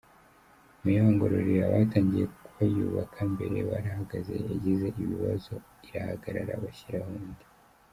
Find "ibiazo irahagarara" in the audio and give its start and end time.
5.01-6.53